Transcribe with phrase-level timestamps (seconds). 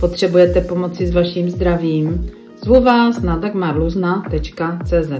[0.00, 2.30] potřebujete pomoci s vaším zdravím,
[2.64, 5.12] zvu vás na dagmarluzna.cz.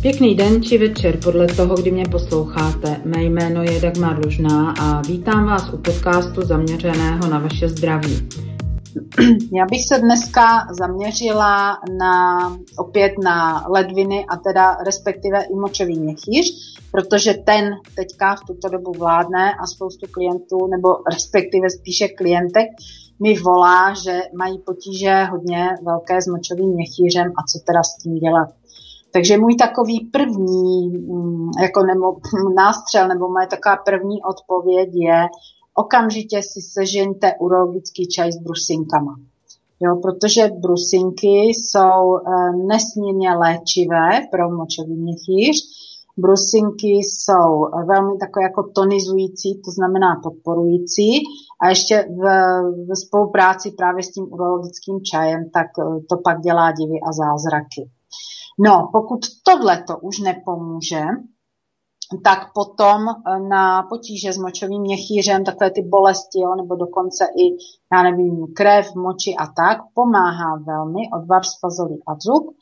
[0.00, 3.00] Pěkný den či večer podle toho, kdy mě posloucháte.
[3.04, 8.28] Mé jméno je Dagmar Lužná a vítám vás u podcastu zaměřeného na vaše zdraví.
[9.56, 12.38] Já bych se dneska zaměřila na,
[12.78, 17.64] opět na ledviny a teda respektive i močový měchýř, protože ten
[17.96, 22.68] teďka v tuto dobu vládne a spoustu klientů, nebo respektive spíše klientek,
[23.20, 28.14] mi volá, že mají potíže hodně velké s močovým měchýřem a co teda s tím
[28.14, 28.48] dělat.
[29.12, 32.16] Takže můj takový první mm, jako nebo
[32.56, 35.26] nástřel, nebo moje taková první odpověď je,
[35.74, 39.16] okamžitě si sežeňte urologický čaj s brusinkama.
[39.80, 42.20] Jo, protože brusinky jsou e,
[42.66, 45.85] nesmírně léčivé pro močový měchýř.
[46.18, 51.10] Brusinky jsou velmi takové jako tonizující, to znamená podporující.
[51.62, 52.22] A ještě v,
[52.88, 57.90] v spolupráci právě s tím urologickým čajem, tak e, to pak dělá divy a zázraky.
[58.58, 61.02] No, pokud tohle to už nepomůže,
[62.24, 67.56] tak potom eh, na potíže s močovým měchýřem, takové ty bolesti, jo, nebo dokonce i,
[67.92, 72.54] já nevím, krev, moči a tak, pomáhá velmi odvar z fazolí adzuk,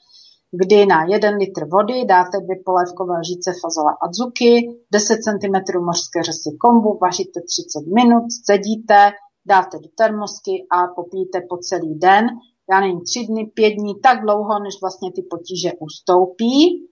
[0.61, 4.51] kdy na 1 litr vody dáte dvě polévkové lžíce fazola adzuky,
[4.93, 9.13] 10 cm mořské řasy kombu, vaříte 30 minut, scedíte,
[9.47, 12.27] dáte do termosky a popijete po celý den,
[12.71, 16.87] já nevím, tři dny, pět dní, tak dlouho, než vlastně ty potíže ustoupí.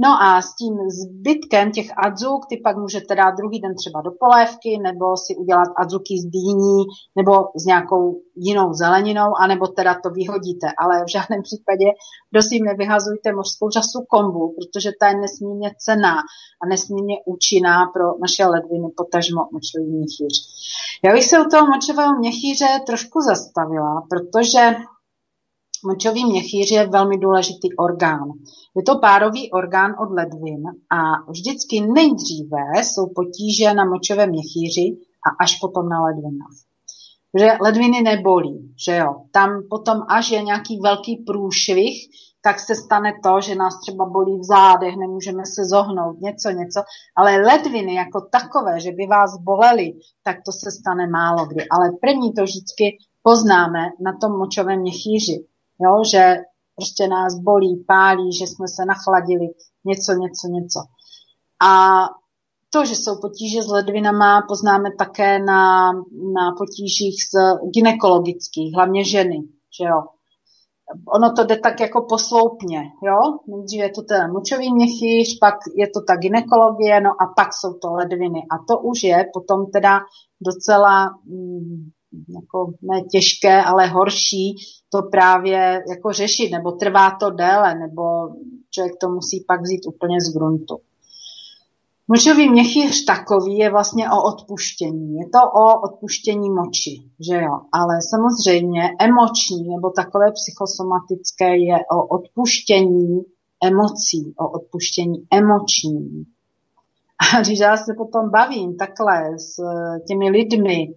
[0.00, 4.10] No a s tím zbytkem těch adzuk ty pak můžete dát druhý den třeba do
[4.20, 6.84] polévky, nebo si udělat adzuky z dýní,
[7.16, 10.66] nebo s nějakou jinou zeleninou, anebo teda to vyhodíte.
[10.78, 11.86] Ale v žádném případě,
[12.30, 16.16] prosím, nevyhazujte mořskou řasu kombu, protože ta je nesmírně cená
[16.62, 20.34] a nesmírně účinná pro naše ledviny, potažmo močový měchýř.
[21.04, 24.76] Já bych se u toho močového měchýře trošku zastavila, protože
[25.84, 28.28] Močový měchýř je velmi důležitý orgán.
[28.76, 35.44] Je to párový orgán od ledvin a vždycky nejdříve jsou potíže na močovém měchýři a
[35.44, 36.56] až potom na ledvinách.
[37.38, 39.14] Že ledviny nebolí, že jo.
[39.32, 42.08] Tam potom, až je nějaký velký průšvih,
[42.42, 46.80] tak se stane to, že nás třeba bolí v zádech, nemůžeme se zohnout, něco, něco.
[47.16, 49.92] Ale ledviny jako takové, že by vás bolely,
[50.22, 51.68] tak to se stane málo kdy.
[51.68, 55.46] Ale první to vždycky poznáme na tom močovém měchýři
[55.80, 56.36] jo, že
[56.76, 59.46] prostě nás bolí, pálí, že jsme se nachladili,
[59.84, 60.80] něco, něco, něco.
[61.62, 61.72] A
[62.70, 65.92] to, že jsou potíže s ledvinama, poznáme také na,
[66.34, 67.32] na potížích z
[67.74, 69.38] ginekologických, hlavně ženy,
[69.78, 70.02] že jo.
[71.08, 73.38] Ono to jde tak jako posloupně, jo.
[73.48, 77.72] Nejdřív je to ten močový měchýř, pak je to ta ginekologie, no a pak jsou
[77.72, 78.42] to ledviny.
[78.50, 80.00] A to už je potom teda
[80.40, 84.56] docela mm, jako ne těžké, ale horší
[84.90, 88.02] to právě jako řešit, nebo trvá to déle, nebo
[88.70, 90.78] člověk to musí pak vzít úplně z gruntu.
[92.10, 95.16] Močový měchýř takový je vlastně o odpuštění.
[95.16, 97.60] Je to o odpuštění moči, že jo.
[97.72, 103.22] Ale samozřejmě emoční nebo takové psychosomatické je o odpuštění
[103.64, 106.26] emocí, o odpuštění emoční.
[107.18, 109.56] A když já se potom bavím takhle s
[110.08, 110.94] těmi lidmi,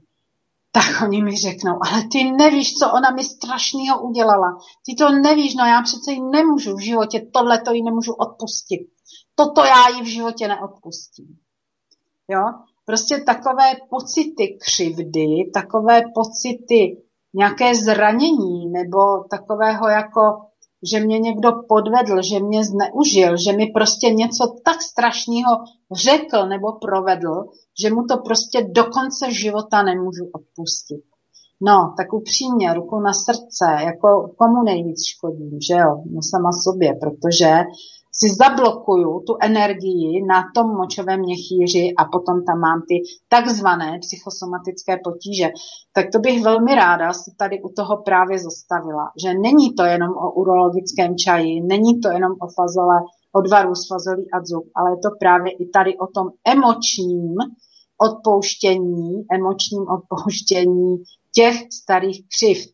[0.71, 4.57] tak oni mi řeknou, ale ty nevíš, co ona mi strašného udělala.
[4.85, 8.87] Ty to nevíš, no já přece jí nemůžu v životě, tohle to jí nemůžu odpustit.
[9.35, 11.37] Toto já jí v životě neodpustím.
[12.27, 12.41] Jo?
[12.85, 20.21] Prostě takové pocity křivdy, takové pocity nějaké zranění nebo takového jako,
[20.89, 25.51] že mě někdo podvedl, že mě zneužil, že mi prostě něco tak strašného
[25.91, 27.45] řekl nebo provedl,
[27.81, 31.03] že mu to prostě do konce života nemůžu odpustit.
[31.61, 36.03] No, tak upřímně, ruku na srdce, jako komu nejvíc škodím, že jo?
[36.11, 37.63] No sama sobě, protože
[38.21, 42.95] si zablokuju tu energii na tom močovém měchýři a potom tam mám ty
[43.29, 45.49] takzvané psychosomatické potíže.
[45.93, 50.11] Tak to bych velmi ráda se tady u toho právě zastavila, že není to jenom
[50.11, 52.97] o urologickém čaji, není to jenom o fazole,
[53.33, 57.35] odvaru z fazolí a zub, ale je to právě i tady o tom emočním
[57.97, 61.03] odpouštění, emočním odpouštění
[61.35, 62.69] těch starých křivd.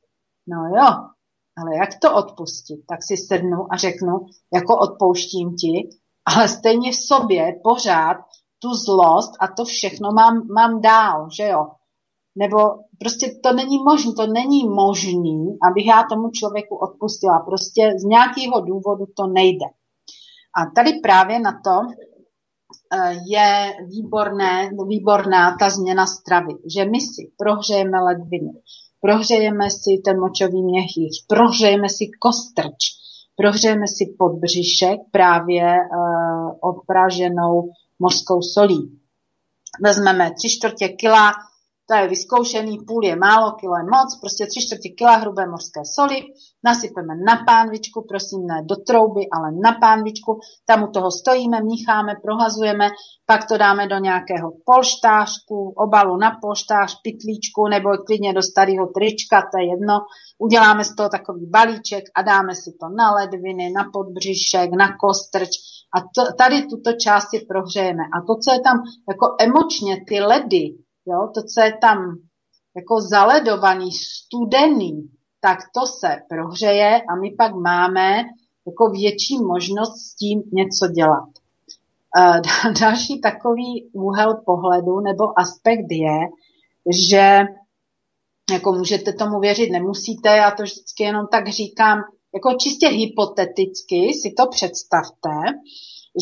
[0.48, 1.17] No jo,
[1.58, 2.80] ale jak to odpustit?
[2.90, 4.14] Tak si sednu a řeknu,
[4.54, 5.90] jako odpouštím ti,
[6.26, 8.18] ale stejně v sobě pořád
[8.60, 11.68] tu zlost a to všechno mám, mám dál, že jo?
[12.36, 12.58] Nebo
[13.00, 17.40] prostě to není možné, to není možný, abych já tomu člověku odpustila.
[17.40, 19.66] Prostě z nějakého důvodu to nejde.
[20.58, 21.82] A tady právě na to
[22.94, 28.52] eh, je výborné, výborná ta změna stravy, že my si prohřejeme ledviny,
[29.02, 32.82] prohřejeme si ten močový měchýř, prohřejeme si kostrč,
[33.36, 39.00] prohřejeme si podbřišek právě uh, odpraženou mořskou solí.
[39.84, 41.32] Vezmeme tři čtvrtě kila
[41.90, 45.82] to je vyzkoušený, půl je málo, kilo je moc, prostě tři čtvrtě kila hrubé mořské
[45.96, 46.18] soli,
[46.64, 52.14] nasypeme na pánvičku, prosím ne do trouby, ale na pánvičku, tam u toho stojíme, mícháme,
[52.24, 52.88] prohazujeme,
[53.26, 59.42] pak to dáme do nějakého polštářku, obalu na polštář, pitlíčku nebo klidně do starého trička,
[59.52, 59.96] to je jedno,
[60.38, 65.50] uděláme z toho takový balíček a dáme si to na ledviny, na podbřišek, na kostrč.
[65.96, 68.04] A to, tady tuto část si prohřejeme.
[68.16, 68.78] A to, co je tam
[69.10, 71.32] jako emočně, ty ledy, Jo?
[71.34, 71.98] To, co je tam
[72.76, 75.10] jako zaledovaný, studený,
[75.40, 78.24] tak to se prohřeje a my pak máme
[78.68, 81.30] jako větší možnost s tím něco dělat.
[82.18, 82.42] E,
[82.80, 86.18] další takový úhel pohledu nebo aspekt je,
[87.10, 87.40] že
[88.52, 91.98] jako můžete tomu věřit, nemusíte, já to vždycky jenom tak říkám,
[92.34, 95.30] jako čistě hypoteticky si to představte,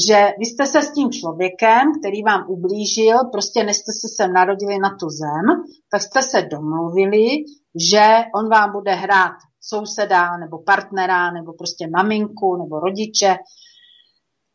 [0.07, 4.33] že vy jste se s tím člověkem, který vám ublížil, prostě než jste se sem
[4.33, 7.27] narodili na tu zem, tak jste se domluvili,
[7.91, 13.35] že on vám bude hrát souseda nebo partnera nebo prostě maminku nebo rodiče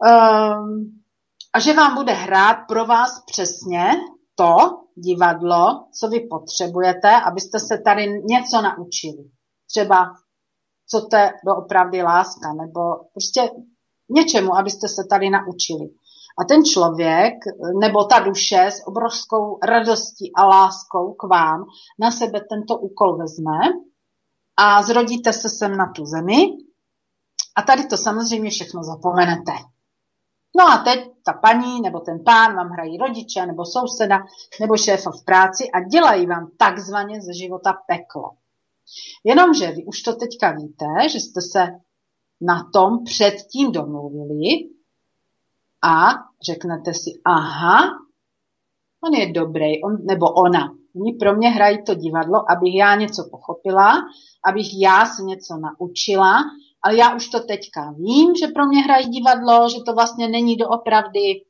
[0.05, 1.01] um,
[1.53, 3.91] a že vám bude hrát pro vás přesně
[4.35, 4.57] to
[4.95, 9.31] divadlo, co vy potřebujete, abyste se tady něco naučili.
[9.71, 10.13] Třeba
[10.91, 12.81] co to je doopravdy láska, nebo
[13.13, 13.51] prostě
[14.11, 15.91] něčemu, abyste se tady naučili.
[16.39, 17.35] A ten člověk,
[17.81, 21.65] nebo ta duše s obrovskou radostí a láskou k vám
[22.01, 23.59] na sebe tento úkol vezme
[24.57, 26.47] a zrodíte se sem na tu zemi
[27.57, 29.53] a tady to samozřejmě všechno zapomenete.
[30.59, 34.19] No a teď ta paní nebo ten pán vám hrají rodiče nebo souseda
[34.61, 38.31] nebo šéfa v práci a dělají vám takzvaně ze života peklo.
[39.25, 41.69] Jenomže vy už to teďka víte, že jste se
[42.41, 44.71] na tom předtím domluvili
[45.85, 46.09] a
[46.47, 47.81] řeknete si, aha,
[49.05, 50.73] on je dobrý, on, nebo ona.
[50.97, 54.03] Oni pro mě hrají to divadlo, abych já něco pochopila,
[54.45, 56.45] abych já se něco naučila,
[56.83, 60.57] ale já už to teďka vím, že pro mě hrají divadlo, že to vlastně není
[60.57, 61.45] doopravdy.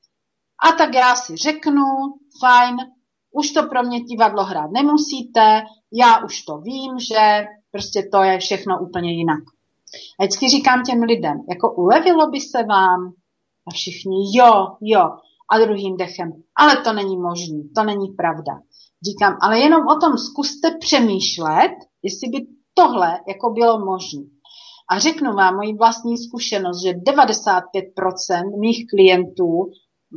[0.69, 1.85] A tak já si řeknu,
[2.41, 2.77] fajn,
[3.33, 5.63] už to pro mě divadlo hrát nemusíte,
[5.93, 9.43] já už to vím, že prostě to je všechno úplně jinak.
[10.21, 13.13] A vždycky říkám těm lidem, jako ulevilo by se vám?
[13.69, 15.11] A všichni, jo, jo.
[15.53, 18.53] A druhým dechem, ale to není možné, to není pravda.
[19.09, 21.73] Říkám, ale jenom o tom zkuste přemýšlet,
[22.03, 24.23] jestli by tohle jako bylo možné.
[24.91, 29.71] A řeknu vám moji vlastní zkušenost, že 95% mých klientů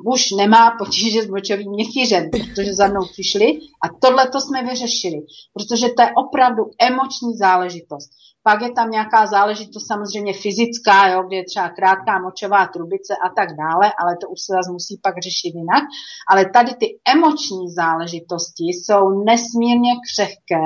[0.05, 5.19] už nemá potíže s močovým měchýřem, protože za mnou přišli a tohle to jsme vyřešili,
[5.53, 8.09] protože to je opravdu emoční záležitost.
[8.43, 13.29] Pak je tam nějaká záležitost samozřejmě fyzická, jo, kde je třeba krátká močová trubice a
[13.37, 15.83] tak dále, ale to už se zase musí pak řešit jinak.
[16.31, 16.85] Ale tady ty
[17.15, 20.65] emoční záležitosti jsou nesmírně křehké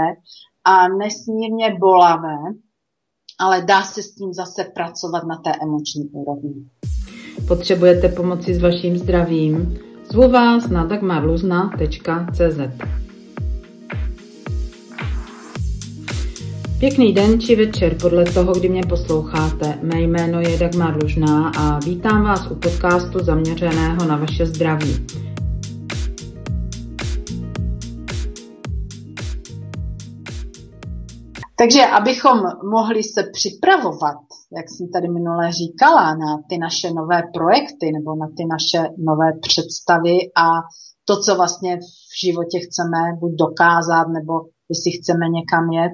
[0.64, 2.40] a nesmírně bolavé,
[3.40, 6.70] ale dá se s tím zase pracovat na té emoční úrovni.
[7.48, 9.80] Potřebujete pomoci s vaším zdravím?
[10.12, 13.07] Zvu vás na dagmarluzna.cz
[16.80, 19.80] Pěkný den či večer podle toho, kdy mě posloucháte.
[19.82, 25.06] Mé jméno je Dagmar Lužná a vítám vás u podcastu zaměřeného na vaše zdraví.
[31.60, 32.40] Takže abychom
[32.72, 34.18] mohli se připravovat,
[34.58, 39.30] jak jsem tady minule říkala, na ty naše nové projekty nebo na ty naše nové
[39.42, 40.48] představy a
[41.06, 44.34] to, co vlastně v životě chceme buď dokázat, nebo
[44.70, 45.94] jestli chceme někam jet,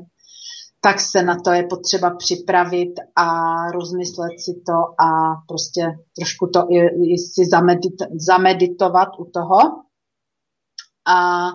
[0.86, 3.26] tak se na to je potřeba připravit a
[3.72, 5.10] rozmyslet si to a
[5.48, 5.82] prostě
[6.16, 6.78] trošku to i,
[7.14, 7.94] i si zamedit,
[8.28, 9.60] zameditovat u toho.
[11.08, 11.48] A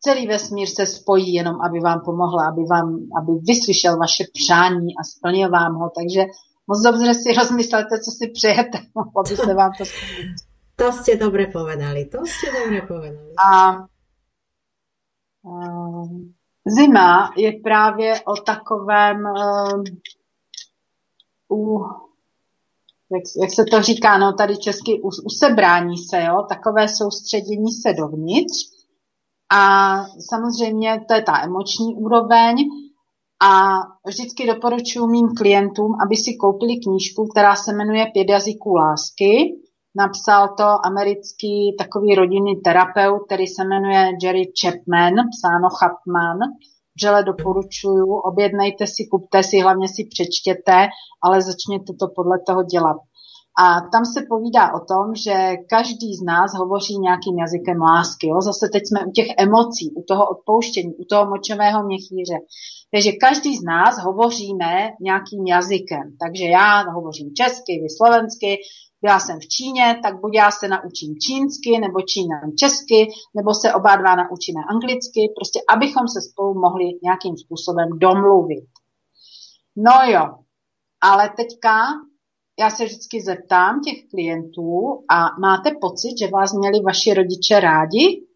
[0.00, 5.04] celý vesmír se spojí jenom, aby vám pomohla, aby, vám, aby vyslyšel vaše přání a
[5.04, 5.90] splnil vám ho.
[5.98, 6.24] Takže
[6.66, 8.78] moc dobře si rozmyslete, co si přejete,
[9.18, 10.34] aby se vám to splnilo.
[10.76, 13.34] To jste dobře povedali, to jste dobře povedali.
[13.46, 13.70] A,
[15.44, 15.58] a
[16.68, 19.24] Zima je právě o takovém
[21.48, 21.88] uh,
[23.12, 27.92] jak, jak se to říká, no tady česky u, usebrání se, jo, takové soustředění se
[27.92, 28.56] dovnitř.
[29.52, 29.96] A
[30.30, 32.56] samozřejmě to je ta emoční úroveň.
[33.42, 39.60] A vždycky doporučuji mým klientům, aby si koupili knížku, která se jmenuje Pět jazyků lásky.
[39.96, 46.38] Napsal to americký takový rodinný terapeut, který se jmenuje Jerry Chapman, psáno Chapman.
[46.96, 50.88] Vřele doporučuju, objednejte si, kupte si, hlavně si přečtěte,
[51.22, 52.96] ale začněte to podle toho dělat.
[53.60, 58.28] A tam se povídá o tom, že každý z nás hovoří nějakým jazykem lásky.
[58.28, 58.40] Jo?
[58.40, 62.36] Zase teď jsme u těch emocí, u toho odpouštění, u toho močového měchýře.
[62.92, 66.04] Takže každý z nás hovoříme nějakým jazykem.
[66.22, 68.50] Takže já hovořím česky, vy slovensky,
[69.02, 73.74] byla jsem v Číně, tak buď já se naučím čínsky, nebo Číňan česky, nebo se
[73.74, 78.68] oba dva naučíme anglicky, prostě abychom se spolu mohli nějakým způsobem domluvit.
[79.76, 80.24] No jo,
[81.00, 81.72] ale teďka
[82.58, 88.26] já se vždycky zeptám těch klientů a máte pocit, že vás měli vaši rodiče rádi,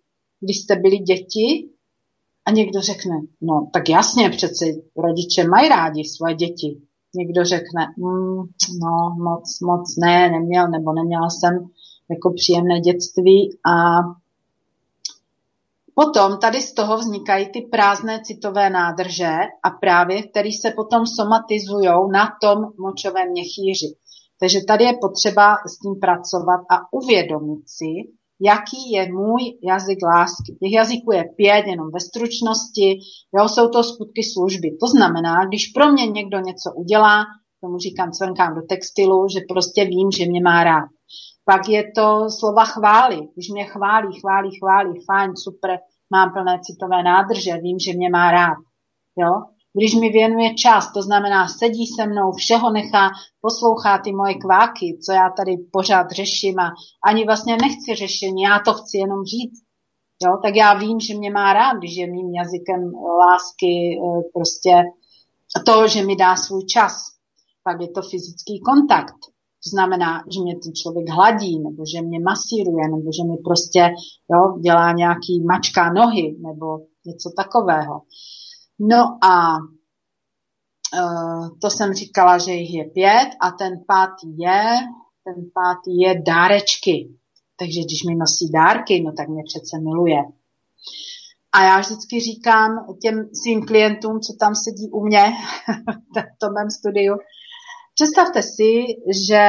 [0.41, 1.69] když jste byli děti?
[2.45, 4.65] A někdo řekne, no tak jasně, přece
[4.97, 6.81] rodiče mají rádi svoje děti.
[7.15, 8.37] Někdo řekne, mm,
[8.83, 11.69] no moc, moc ne, neměl, nebo neměla jsem
[12.11, 14.01] jako příjemné dětství a
[15.95, 21.89] Potom tady z toho vznikají ty prázdné citové nádrže a právě, které se potom somatizují
[22.13, 23.97] na tom močovém měchýři.
[24.41, 28.13] Takže tady je potřeba s tím pracovat a uvědomit si,
[28.45, 30.53] jaký je můj jazyk lásky.
[30.61, 32.99] Těch jazyků je pět, jenom ve stručnosti,
[33.37, 34.77] jo, jsou to skutky služby.
[34.81, 37.25] To znamená, když pro mě někdo něco udělá,
[37.61, 40.89] tomu říkám cvrnkám do textilu, že prostě vím, že mě má rád.
[41.45, 43.17] Pak je to slova chvály.
[43.35, 45.79] Když mě chválí, chválí, chválí, fajn, super,
[46.11, 48.59] mám plné citové nádrže, vím, že mě má rád.
[49.19, 49.33] Jo?
[49.75, 53.11] Když mi věnuje čas, to znamená sedí se mnou, všeho nechá,
[53.41, 56.73] poslouchá ty moje kváky, co já tady pořád řeším a
[57.05, 59.63] ani vlastně nechci řešení, já to chci jenom říct.
[60.25, 64.85] Jo, tak já vím, že mě má rád, když je mým jazykem lásky eh, prostě
[65.67, 66.93] to, že mi dá svůj čas.
[67.65, 69.15] Pak je to fyzický kontakt.
[69.65, 73.95] To znamená, že mě ten člověk hladí, nebo že mě masíruje, nebo že mi prostě
[74.33, 78.01] jo, dělá nějaký mačka nohy, nebo něco takového.
[78.91, 79.57] No a
[80.95, 84.79] uh, to jsem říkala, že jich je pět a ten pátý je,
[85.25, 87.09] ten pátý je dárečky.
[87.57, 90.23] Takže když mi nosí dárky, no tak mě přece miluje.
[91.53, 95.23] A já vždycky říkám těm svým klientům, co tam sedí u mě
[96.15, 97.15] v tom mém studiu,
[97.95, 98.85] představte si,
[99.29, 99.43] že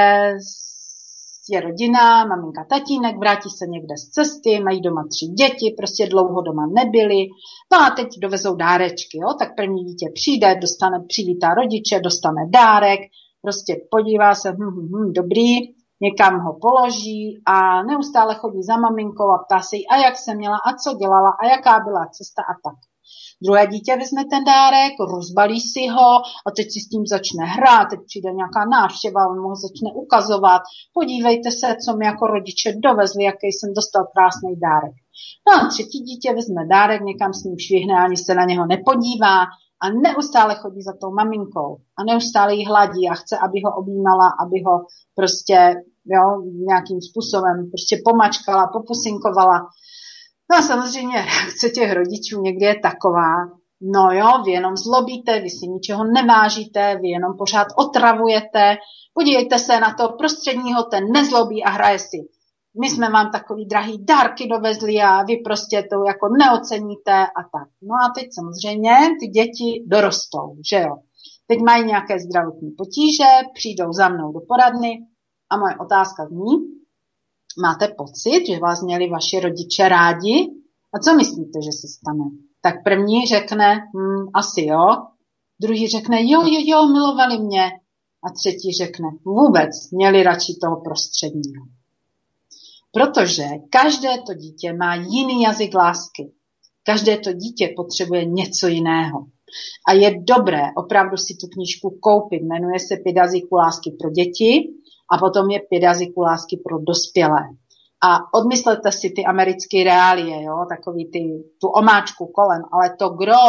[1.49, 6.41] je rodina, maminka, tatínek, vrátí se někde z cesty, mají doma tři děti, prostě dlouho
[6.41, 7.27] doma nebyli,
[7.71, 12.99] no a teď dovezou dárečky, jo, tak první dítě přijde, dostane, přivítá rodiče, dostane dárek,
[13.41, 15.51] prostě podívá se, hm, hm, hm, dobrý,
[16.01, 20.35] někam ho položí a neustále chodí za maminkou a ptá se jí, a jak se
[20.35, 22.92] měla, a co dělala, a jaká byla cesta a tak.
[23.43, 26.09] Druhé dítě vezme ten dárek, rozbalí si ho
[26.47, 30.61] a teď si s tím začne hrát, teď přijde nějaká návštěva, on ho začne ukazovat.
[30.93, 34.95] Podívejte se, co mi jako rodiče dovezli, jaký jsem dostal krásný dárek.
[35.47, 39.39] No a třetí dítě vezme dárek, někam s ním švihne, ani se na něho nepodívá
[39.83, 44.27] a neustále chodí za tou maminkou a neustále jí hladí a chce, aby ho objímala,
[44.43, 44.75] aby ho
[45.15, 49.57] prostě jo, nějakým způsobem prostě pomačkala, popusinkovala.
[50.51, 53.35] No a samozřejmě reakce těch rodičů někdy je taková,
[53.81, 58.77] no jo, vy jenom zlobíte, vy si ničeho nevážíte, vy jenom pořád otravujete,
[59.13, 62.17] podívejte se na to prostředního, ten nezlobí a hraje si.
[62.81, 67.67] My jsme vám takový drahý dárky dovezli a vy prostě to jako neoceníte a tak.
[67.81, 70.95] No a teď samozřejmě ty děti dorostou, že jo.
[71.47, 74.91] Teď mají nějaké zdravotní potíže, přijdou za mnou do poradny
[75.51, 76.55] a moje otázka zní,
[77.61, 80.49] máte pocit, že vás měli vaši rodiče rádi?
[80.93, 82.23] A co myslíte, že se stane?
[82.61, 84.87] Tak první řekne, hm, asi jo.
[85.61, 87.71] Druhý řekne, jo, jo, jo, milovali mě.
[88.23, 91.65] A třetí řekne, vůbec, měli radši toho prostředního.
[92.91, 96.31] Protože každé to dítě má jiný jazyk lásky.
[96.83, 99.25] Každé to dítě potřebuje něco jiného.
[99.87, 102.41] A je dobré opravdu si tu knížku koupit.
[102.43, 104.69] Jmenuje se Pět jazyků lásky pro děti
[105.13, 107.41] a potom je pět jazyků lásky pro dospělé.
[108.03, 111.19] A odmyslete si ty americké reálie, jo, takový ty,
[111.61, 113.45] tu omáčku kolem, ale to gro,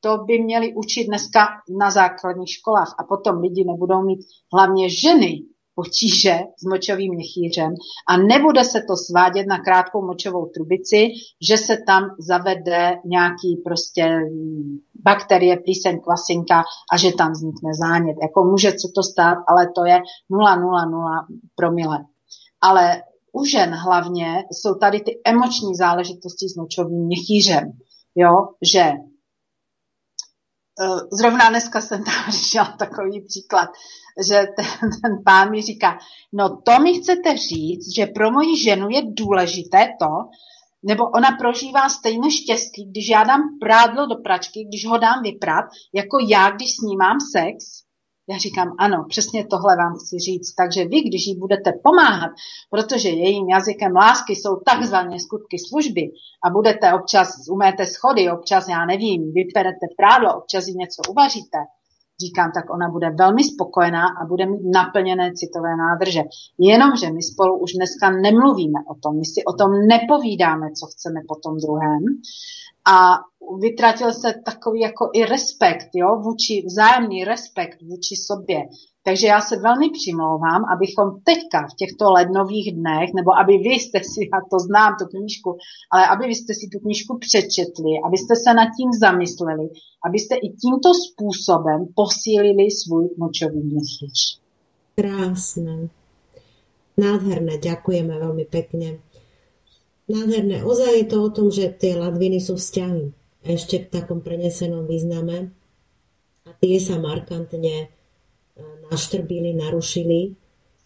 [0.00, 1.46] to by měli učit dneska
[1.78, 4.20] na základních školách a potom lidi nebudou mít
[4.54, 5.42] hlavně ženy
[5.78, 7.74] potíže s močovým měchýřem
[8.08, 11.08] a nebude se to svádět na krátkou močovou trubici,
[11.48, 14.20] že se tam zavede nějaký prostě
[15.04, 18.16] bakterie, plíseň, kvasinka a že tam vznikne zánět.
[18.22, 19.98] Jako může se to stát, ale to je
[20.30, 21.98] 0,00 promile.
[22.60, 27.72] Ale u žen hlavně jsou tady ty emoční záležitosti s močovým měchýřem.
[28.14, 28.32] Jo,
[28.72, 28.92] že
[31.12, 33.68] zrovna dneska jsem tam řešila takový příklad,
[34.28, 35.98] že ten, ten pán mi říká,
[36.32, 40.28] no to mi chcete říct, že pro moji ženu je důležité to,
[40.82, 45.64] nebo ona prožívá stejné štěstí, když já dám prádlo do pračky, když ho dám vyprat,
[45.94, 47.87] jako já, když s ní mám sex.
[48.30, 50.54] Já říkám, ano, přesně tohle vám chci říct.
[50.54, 52.30] Takže vy, když jí budete pomáhat,
[52.70, 56.10] protože jejím jazykem lásky jsou takzvané skutky služby
[56.44, 61.58] a budete občas, uméte schody, občas, já nevím, vyperete prádlo, občas jí něco uvaříte,
[62.20, 66.22] říkám, tak ona bude velmi spokojená a bude mít naplněné citové nádrže.
[66.58, 71.20] Jenomže my spolu už dneska nemluvíme o tom, my si o tom nepovídáme, co chceme
[71.28, 72.02] po tom druhém
[72.94, 73.18] a
[73.56, 78.58] vytratil se takový jako i respekt, jo, vůči, vzájemný respekt vůči sobě.
[79.02, 83.98] Takže já se velmi přimlouvám, abychom teďka v těchto lednových dnech, nebo aby vy jste
[83.98, 85.56] si, já to znám, tu knížku,
[85.92, 89.68] ale aby vy jste si tu knížku přečetli, abyste se nad tím zamysleli,
[90.06, 94.38] abyste i tímto způsobem posílili svůj močový měsíč.
[94.96, 95.88] Krásné.
[96.98, 98.98] Nádherné, ďakujeme veľmi pekne.
[100.10, 100.66] Nádherné.
[100.66, 103.14] Ozaj je to o tom, že tie ladviny sú vzťahy.
[103.46, 105.54] Ešte v takom prenesenom význame.
[106.48, 107.92] A tie sa markantne
[108.90, 110.34] naštrbili, narušili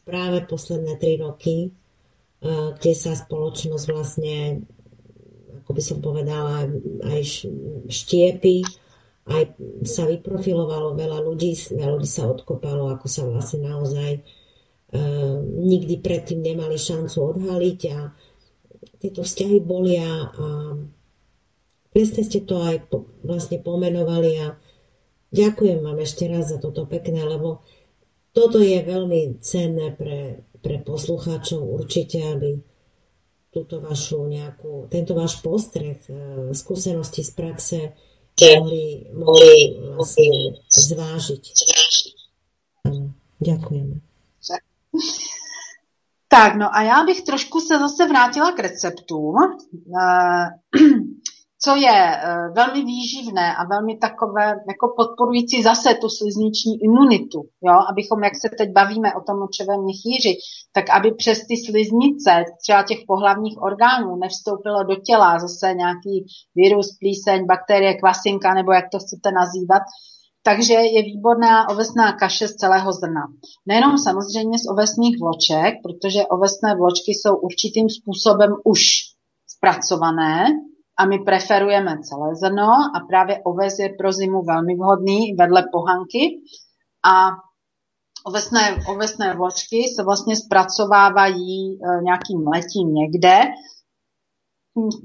[0.02, 4.66] práve posledné tri roky, eh, kde sa spoločnosť vlastne,
[5.62, 6.66] ako by som povedala,
[7.06, 7.20] aj
[7.86, 8.66] štiepi,
[9.22, 9.54] aj
[9.86, 16.42] sa vyprofilovalo veľa ľudí, veľa ľudí sa odkopalo, ako sa vlastne naozaj uh, nikdy predtým
[16.42, 18.10] nemali šancu odhaliť a
[18.98, 20.74] tieto vzťahy bolia a
[21.92, 24.56] presne ste to aj po, vlastne pomenovali a
[25.30, 27.62] ďakujem vám ešte raz za toto pekné, lebo
[28.32, 32.56] toto je veľmi cenné pre, pre poslucháčov určite, aby
[33.52, 36.00] túto vašu nejakú, tento váš postreh,
[36.56, 37.78] skúsenosti z praxe
[38.40, 41.44] mohli, mohli vlastne zvážiť.
[43.40, 43.96] Ďakujeme.
[46.28, 49.34] Tak, no a já bych trošku se zase vrátila k receptům.
[51.64, 57.74] Co je eh, velmi výživné a velmi takové jako podporující zase tu slizniční imunitu, jo?
[57.90, 60.36] abychom, jak se teď bavíme o tom močovém měchýři,
[60.72, 66.96] tak aby přes ty sliznice třeba těch pohlavních orgánů nevstoupilo do těla zase nějaký virus,
[67.00, 69.82] plíseň, bakterie, kvasinka, nebo jak to chcete nazývat,
[70.42, 73.22] takže je výborná ovesná kaše z celého zrna.
[73.66, 78.80] Nejenom samozřejmě z ovesných vloček, protože ovesné vločky jsou určitým způsobem už
[79.46, 80.44] zpracované,
[81.02, 86.40] a my preferujeme celé zrno a právě oves je pro zimu velmi vhodný vedle pohanky
[87.04, 87.30] a
[88.24, 93.40] ovesné, ovesné vločky se vlastně zpracovávají e, nějakým letím někde,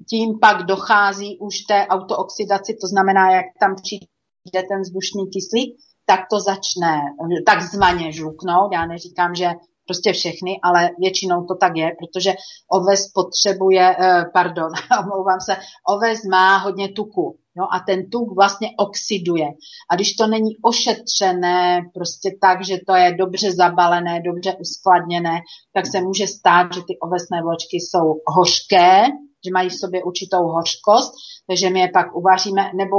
[0.10, 6.19] tím pak dochází už té autooxidaci, to znamená, jak tam přijde ten vzdušný kyslík, tak
[6.31, 7.01] to začne
[7.45, 8.73] takzvaně žluknout.
[8.73, 9.49] Já neříkám, že
[9.88, 12.32] prostě všechny, ale většinou to tak je, protože
[12.71, 14.71] oves potřebuje, eh, pardon,
[15.04, 17.38] omlouvám se, oves má hodně tuku.
[17.58, 19.47] No a ten tuk vlastně oxiduje.
[19.89, 25.39] A když to není ošetřené, prostě tak, že to je dobře zabalené, dobře uskladněné,
[25.73, 29.04] tak se může stát, že ty ovesné vločky jsou hořké,
[29.47, 31.12] že mají v sobě určitou hořkost,
[31.47, 32.95] takže my je pak uvaříme, nebo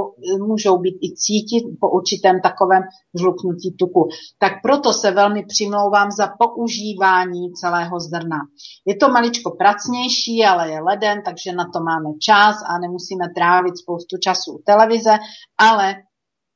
[0.47, 2.83] můžou být i cítit po určitém takovém
[3.19, 4.09] žluknutí tuku.
[4.39, 8.39] Tak proto se velmi přimlouvám za používání celého zrna.
[8.87, 13.79] Je to maličko pracnější, ale je leden, takže na to máme čas a nemusíme trávit
[13.79, 15.19] spoustu času u televize,
[15.59, 15.95] ale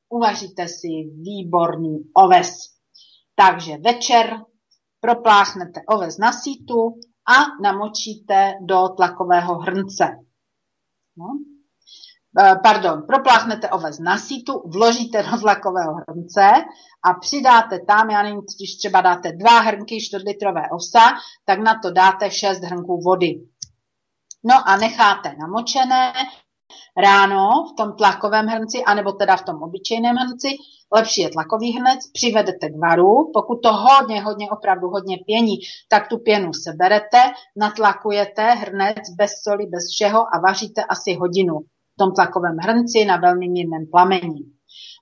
[0.09, 2.53] uvaříte si výborný oves.
[3.35, 4.25] Takže večer
[4.99, 6.95] propláchnete oves na sítu,
[7.27, 10.05] a namočíte do tlakového hrnce.
[11.17, 11.25] No.
[12.39, 16.47] E, pardon, propláchnete oves na sítu, vložíte do tlakového hrnce
[17.03, 21.13] a přidáte tam, já nevím, když třeba dáte dva hrnky čtvrtlitrové osa,
[21.45, 23.33] tak na to dáte šest hrnků vody.
[24.43, 26.13] No a necháte namočené
[26.97, 30.47] ráno v tom tlakovém hrnci, anebo teda v tom obyčejném hrnci,
[30.93, 35.55] lepší je tlakový hrnec, přivedete k varu, pokud to hodně, hodně, opravdu hodně pění,
[35.89, 37.17] tak tu pěnu seberete,
[37.55, 41.59] natlakujete hrnec bez soli, bez všeho a vaříte asi hodinu
[41.93, 44.53] v tom tlakovém hrnci na velmi mírném plamení.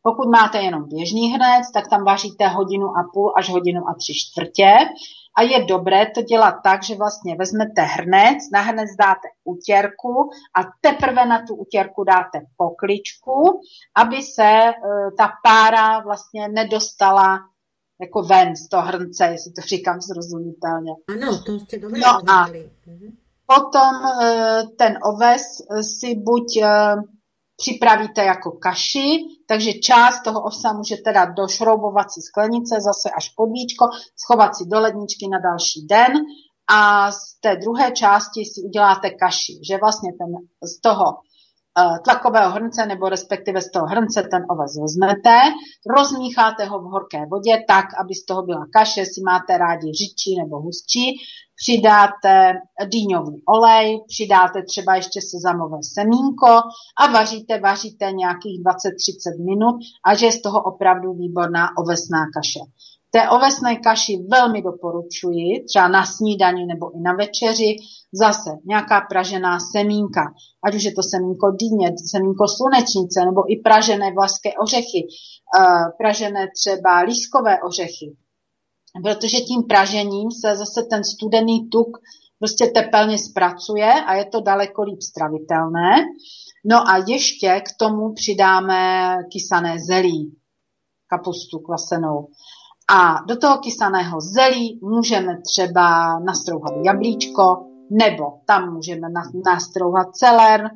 [0.01, 4.13] Pokud máte jenom běžný hrnec, tak tam vaříte hodinu a půl až hodinu a tři
[4.13, 4.75] čtvrtě
[5.37, 10.61] a je dobré to dělat tak, že vlastně vezmete hrnec, na hrnec dáte utěrku a
[10.81, 13.61] teprve na tu utěrku dáte pokličku,
[13.95, 14.73] aby se e,
[15.17, 17.39] ta pára vlastně nedostala
[18.01, 20.91] jako ven z toho hrnce, jestli to říkám zrozumitelně.
[21.07, 23.17] Ano, to jste dobře no a mhm.
[23.45, 25.43] potom e, ten oves
[25.81, 26.95] si buď e,
[27.61, 29.07] připravíte jako kaši,
[29.47, 33.85] takže část toho ovsa můžete dát do šroubovací sklenice, zase až pod víčko,
[34.23, 36.13] schovat si do ledničky na další den.
[36.73, 40.31] A z té druhé části si uděláte kaši, že vlastně ten
[40.69, 41.05] z toho
[42.05, 45.37] tlakového hrnce nebo respektive z toho hrnce ten oves vezmete,
[45.97, 50.35] rozmícháte ho v horké vodě tak, aby z toho byla kaše, si máte rádi řičí
[50.41, 51.17] nebo hustší,
[51.61, 52.53] přidáte
[52.85, 56.51] dýňový olej, přidáte třeba ještě sezamové semínko
[57.01, 62.59] a vaříte, vaříte nějakých 20-30 minut a že je z toho opravdu výborná ovesná kaše.
[63.13, 67.75] Té ovesné kaši velmi doporučuji, třeba na snídani nebo i na večeři,
[68.13, 70.21] zase nějaká pražená semínka,
[70.65, 76.47] ať už je to semínko dýně, semínko slunečnice, nebo i pražené vlaské ořechy, eh, pražené
[76.57, 78.15] třeba lískové ořechy.
[79.03, 81.97] Protože tím pražením se zase ten studený tuk
[82.39, 85.95] prostě tepelně zpracuje a je to daleko líp stravitelné.
[86.65, 90.35] No a ještě k tomu přidáme kysané zelí,
[91.07, 92.27] kapustu kvasenou.
[92.93, 97.43] A do toho kysaného zelí můžeme třeba nastrouhat jablíčko,
[97.91, 99.07] nebo tam můžeme
[99.45, 100.69] nastrouhat celer,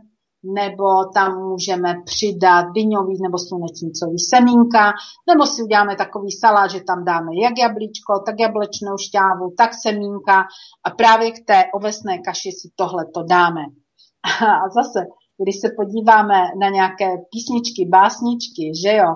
[0.43, 4.93] nebo tam můžeme přidat dyňový nebo slunečnicový semínka,
[5.29, 10.43] nebo si uděláme takový salát, že tam dáme jak jablíčko, tak jablečnou šťávu, tak semínka
[10.85, 13.61] a právě k té ovesné kaši si tohle to dáme.
[14.65, 14.99] A zase,
[15.43, 19.15] když se podíváme na nějaké písničky, básničky, že jo,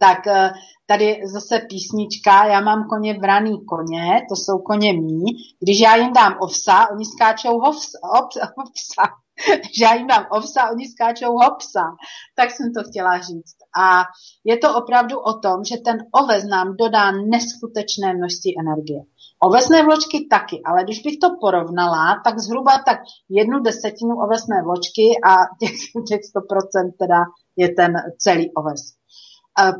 [0.00, 0.52] tak eh,
[0.86, 5.24] tady zase písnička, já mám koně vraný koně, to jsou koně mý,
[5.60, 7.98] když já jim dám ovsa, oni skáčou hovsa,
[8.58, 9.02] ovsa,
[9.76, 11.82] že já jim dám ovsa, oni skáčou hopsa,
[12.34, 13.56] tak jsem to chtěla říct.
[13.78, 14.02] A
[14.44, 19.00] je to opravdu o tom, že ten oves nám dodá neskutečné množství energie.
[19.42, 25.06] Ovesné vločky taky, ale když bych to porovnala, tak zhruba tak jednu desetinu ovesné vločky
[25.24, 25.76] a těch,
[26.08, 27.20] těch 100% teda
[27.56, 28.95] je ten celý oves.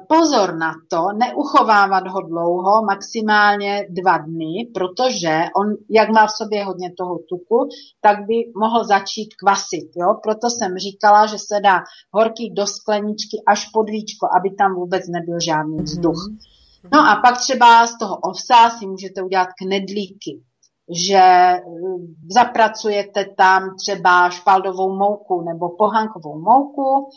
[0.08, 6.64] Pozor na to, neuchovávat ho dlouho, maximálně dva dny, protože on, jak má v sobě
[6.64, 7.68] hodně toho tuku,
[8.00, 9.90] tak by mohl začít kvasit.
[9.96, 10.14] Jo?
[10.22, 15.08] Proto jsem říkala, že se dá horký do skleničky až pod víčko, aby tam vůbec
[15.08, 15.84] nebyl žádný mhm.
[15.84, 16.16] vzduch.
[16.16, 16.88] Mm-hmm.
[16.92, 20.42] No a pak třeba z toho ovsa si můžete udělat knedlíky
[20.88, 21.62] že eh,
[22.30, 27.08] zapracujete tam třeba špaldovou mouku nebo pohankovou mouku,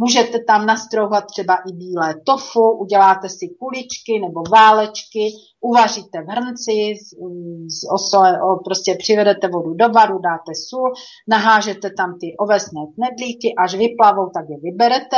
[0.00, 5.30] Můžete tam nastrouhat třeba i bílé tofu, uděláte si kuličky nebo válečky,
[5.60, 6.94] uvaříte v hrnci,
[7.68, 10.92] z osole, prostě přivedete vodu do baru, dáte sůl,
[11.28, 15.16] nahážete tam ty ovesné knedlíky, až vyplavou, tak je vyberete.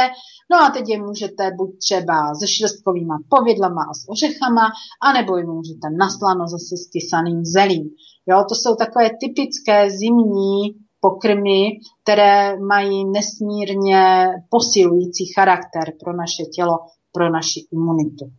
[0.52, 4.66] No a teď je můžete buď třeba se švestkovýma povidlama a s ořechama,
[5.02, 7.90] anebo je můžete naslano zase s kysaným zelím.
[8.28, 10.60] Jo, to jsou takové typické zimní
[11.00, 16.78] pokrmy, které mají nesmírně posilující charakter pro naše tělo,
[17.12, 18.30] pro naši imunitu.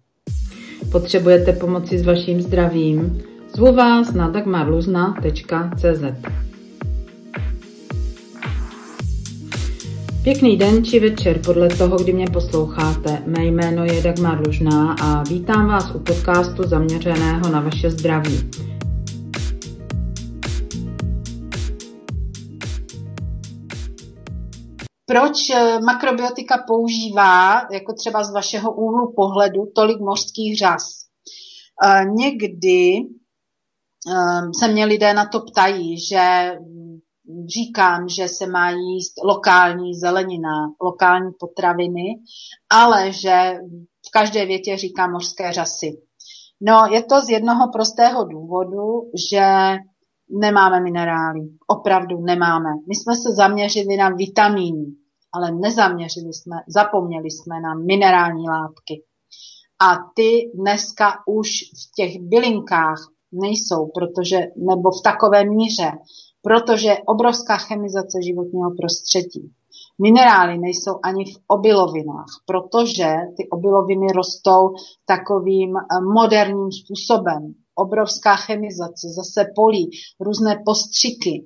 [0.92, 3.24] Potřebujete pomoci s vaším zdravím?
[3.56, 6.04] Zvu vás na dagmarluzna.cz
[10.24, 13.24] Pěkný den či večer podle toho, kdy mě posloucháte.
[13.26, 18.50] Mé jméno je Dagmar Lužná a vítám vás u podcastu zaměřeného na vaše zdraví.
[25.06, 30.84] Proč eh, makrobiotika používá, jako třeba z vašeho úhlu pohledu, tolik mořských řas.
[31.86, 32.98] Eh, někdy
[34.12, 36.52] eh, se mě lidé na to ptají, že
[37.48, 42.20] říkám, že se má jíst lokální zelenina, lokální potraviny,
[42.70, 43.54] ale že
[44.08, 46.02] v každé větě říkám mořské řasy.
[46.62, 49.76] No, je to z jednoho prostého důvodu, že
[50.32, 51.40] nemáme minerály.
[51.68, 52.70] Opravdu nemáme.
[52.88, 54.86] My jsme se zaměřili na vitamíny
[55.34, 59.04] ale nezaměřili jsme, zapomněli jsme na minerální látky.
[59.82, 62.98] A ty dneska už v těch bylinkách
[63.32, 65.92] nejsou, protože, nebo v takové míře,
[66.42, 69.52] protože obrovská chemizace životního prostředí.
[70.02, 74.70] Minerály nejsou ani v obilovinách, protože ty obiloviny rostou
[75.06, 77.54] takovým eh, moderním způsobem.
[77.82, 79.90] Obrovská chemizace, zase polí,
[80.20, 81.46] různé postřiky.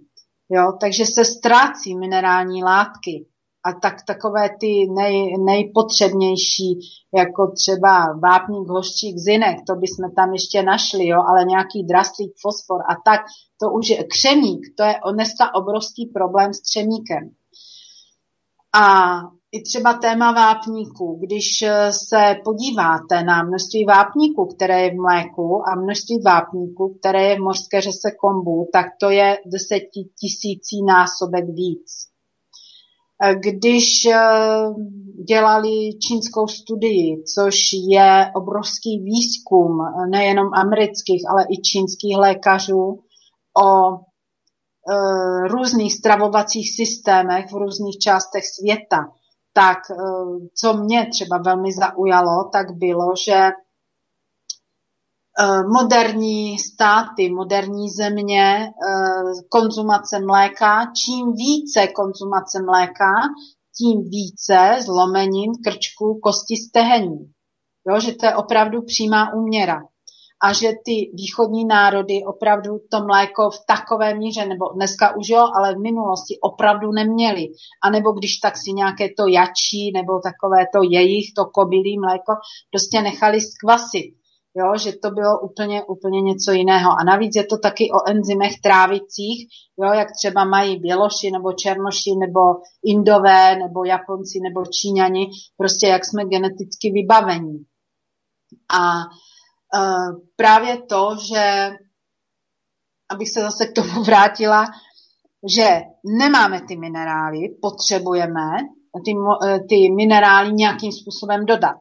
[0.49, 0.73] Jo?
[0.81, 3.25] Takže se ztrácí minerální látky
[3.65, 6.79] a tak takové ty nej, nejpotřebnější,
[7.17, 12.81] jako třeba vápník, hořčík, zinek, to bychom tam ještě našli, jo, ale nějaký draslík, fosfor
[12.81, 13.21] a tak,
[13.59, 17.29] to už je křemík, to je dneska obrovský problém s křemíkem.
[18.75, 18.83] A
[19.55, 21.19] i třeba téma vápníku.
[21.21, 27.35] Když se podíváte na množství vápníku, které je v mléku a množství vápníku, které je
[27.35, 31.91] v mořské řese kombu, tak to je desetitisící násobek víc.
[33.39, 34.07] když
[35.27, 37.55] dělali čínskou studii, což
[37.89, 39.77] je obrovský výzkum
[40.09, 42.99] nejenom amerických, ale i čínských lékařů
[43.65, 43.99] o
[45.47, 48.97] různých stravovacích systémech v různých částech světa,
[49.55, 49.77] tak
[50.55, 53.51] co mě třeba velmi zaujalo, tak bylo, že
[55.39, 63.13] Eh, moderní státy, moderní země, eh, konzumace mléka, čím více konzumace mléka,
[63.77, 67.31] tím více zlomenin krčku kosti stehení.
[67.89, 69.81] Jo, že to je opravdu přímá úměra.
[70.45, 75.43] A že ty východní národy opravdu to mléko v takové míře, nebo dneska už jo,
[75.55, 77.47] ale v minulosti opravdu neměli.
[77.83, 82.33] A nebo když tak si nějaké to jačí, nebo takové to jejich, to kobylí mléko,
[82.71, 84.13] prostě nechali skvasit
[84.57, 86.91] jo, že to bylo úplně, úplně něco jiného.
[86.99, 89.47] A navíc je to taky o enzymech trávicích,
[89.81, 92.39] jo, jak třeba mají Běloši nebo Černoši nebo
[92.85, 97.65] Indové nebo Japonci nebo Číňani, prostě jak jsme geneticky vybavení.
[98.79, 98.93] A
[99.73, 101.71] uh, právě to, že
[103.09, 104.65] abych se zase k tomu vrátila,
[105.55, 105.81] že
[106.19, 108.41] nemáme ty minerály, potřebujeme
[109.05, 109.11] ty,
[109.47, 111.75] e, ty minerály nějakým způsobem dodat.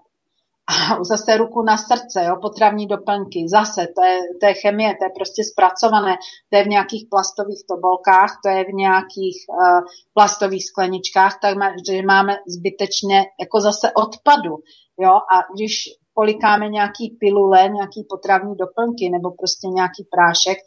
[0.66, 5.04] A zase ruku na srdce, jo, potravní doplňky, zase, to je, to je chemie, to
[5.04, 6.16] je prostě zpracované,
[6.50, 9.80] to je v nějakých plastových tobolkách, to je v nějakých uh,
[10.14, 14.54] plastových skleničkách, takže máme zbytečně jako zase odpadu,
[14.98, 15.74] jo, a když
[16.14, 20.58] polikáme nějaký pilule, nějaký potravní doplňky nebo prostě nějaký prášek,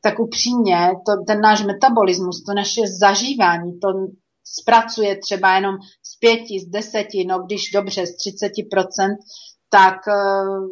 [0.00, 3.88] tak upřímně to, ten náš metabolismus, to naše zažívání, to
[4.44, 9.16] zpracuje třeba jenom z pěti, z deseti, no když dobře, z 30%,
[9.70, 10.14] tak eh,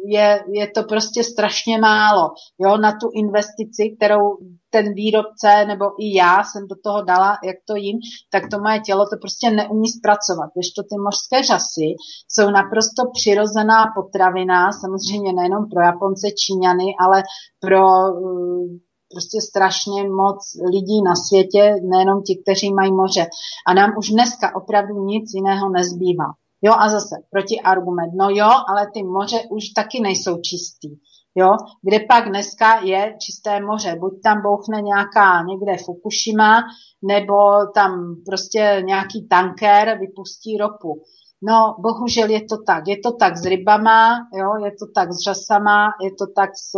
[0.05, 2.29] je, je to prostě strašně málo.
[2.59, 4.37] Jo, na tu investici, kterou
[4.69, 7.97] ten výrobce nebo i já jsem do toho dala, jak to jim,
[8.31, 10.49] tak to moje tělo to prostě neumí zpracovat.
[10.55, 11.87] Když to ty mořské řasy
[12.31, 17.23] jsou naprosto přirozená potravina, samozřejmě nejenom pro Japonce, Číňany, ale
[17.59, 20.39] pro eh, prostě strašně moc
[20.73, 23.25] lidí na světě, nejenom ti, kteří mají moře.
[23.67, 26.29] A nám už dneska opravdu nic jiného nezbývá.
[26.61, 28.13] Jo, a zase protiargument.
[28.15, 30.89] No jo, ale ty moře už taky nejsou čistý.
[31.37, 33.95] Jo, kde pak dneska je čisté moře.
[33.99, 36.63] Buď tam bouchne nějaká někde Fukushima,
[37.01, 37.35] nebo
[37.73, 41.01] tam prostě nějaký tanker vypustí ropu.
[41.41, 42.87] No, bohužel je to tak.
[42.87, 46.71] Je to tak s rybama, jo, je to tak s řasama, je to tak s,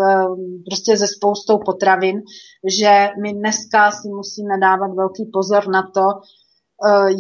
[0.66, 2.22] prostě se spoustou potravin,
[2.80, 6.06] že my dneska si musíme dávat velký pozor na to,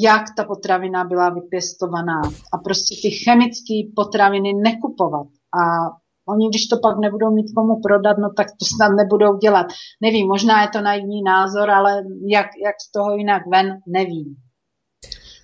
[0.04, 2.22] jak ta potravina byla vypěstovaná
[2.54, 5.28] a prostě ty chemické potraviny nekupovat.
[5.62, 5.62] A
[6.30, 9.68] oni, když to pak nebudou mít komu prodat, no tak to snad nebudou dělat.
[10.02, 14.36] Nevím, možná je to naivní názor, ale jak, jak z toho jinak ven, nevím.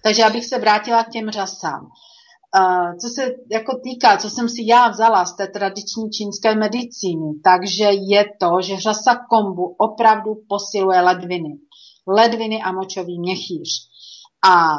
[0.03, 1.87] Takže abych se vrátila k těm řasám.
[2.59, 7.33] Uh, co se jako týká, co jsem si já vzala z té tradiční čínské medicíny,
[7.43, 11.57] takže je to, že řasa kombu opravdu posiluje ledviny.
[12.07, 13.92] Ledviny a močový měchýř.
[14.49, 14.77] A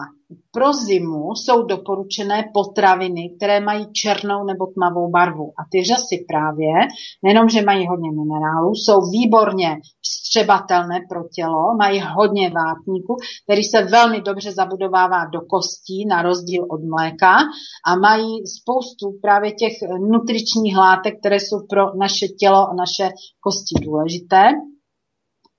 [0.53, 5.53] pro zimu jsou doporučené potraviny, které mají černou nebo tmavou barvu.
[5.59, 6.73] A ty řasy právě,
[7.23, 13.85] nejenom, že mají hodně minerálů, jsou výborně vstřebatelné pro tělo, mají hodně vápníku, který se
[13.85, 17.37] velmi dobře zabudovává do kostí, na rozdíl od mléka,
[17.87, 19.73] a mají spoustu právě těch
[20.11, 24.43] nutričních látek, které jsou pro naše tělo a naše kosti důležité.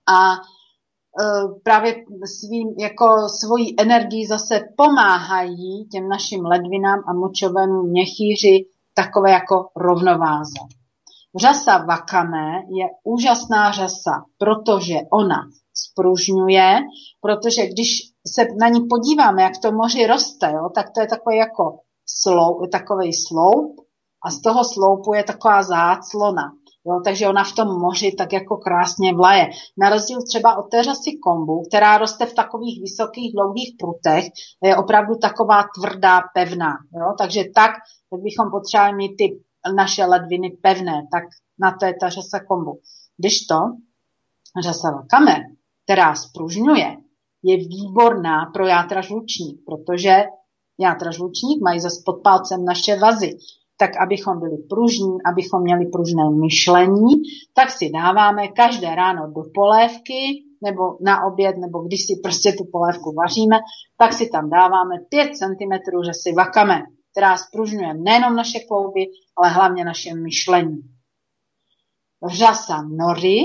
[0.07, 0.35] A
[1.63, 9.67] právě svým, jako svojí energii zase pomáhají těm našim ledvinám a močovému měchýři takové jako
[9.75, 10.59] rovnováze.
[11.35, 15.35] Řasa vakame je úžasná řasa, protože ona
[15.73, 16.79] spružňuje,
[17.21, 17.87] protože když
[18.27, 22.71] se na ní podíváme, jak to moři roste, jo, tak to je takový jako sloup,
[22.71, 23.75] takový sloup
[24.25, 26.51] a z toho sloupu je taková záclona.
[26.87, 29.49] Jo, takže ona v tom moři tak jako krásně vlaje.
[29.77, 34.25] Na rozdíl třeba od té řasy kombu, která roste v takových vysokých dlouhých prutech,
[34.63, 36.71] je opravdu taková tvrdá, pevná.
[36.93, 37.71] Jo, takže tak,
[38.11, 39.43] jak bychom potřebovali mít ty
[39.75, 41.23] naše ledviny pevné, tak
[41.59, 42.79] na to je ta řasa kombu.
[43.17, 43.55] Když to,
[44.63, 45.35] řasa vakame,
[45.83, 46.97] která spružňuje,
[47.43, 50.23] je výborná pro játra žlučník, protože
[50.79, 53.37] játra žlučník mají zase pod palcem naše vazy
[53.77, 57.13] tak abychom byli pružní, abychom měli pružné myšlení,
[57.53, 62.63] tak si dáváme každé ráno do polévky nebo na oběd, nebo když si prostě tu
[62.71, 63.59] polévku vaříme,
[63.97, 65.73] tak si tam dáváme 5 cm,
[66.05, 69.01] že si vakame, která spružňuje nejenom naše klouby,
[69.37, 70.77] ale hlavně naše myšlení.
[72.27, 73.39] Řasa nori